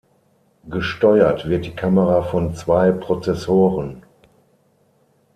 Gesteuert 0.67 1.47
wird 1.47 1.63
die 1.67 1.75
Kamera 1.75 2.23
von 2.23 2.55
zwei 2.55 2.91
Prozessoren. 2.91 4.01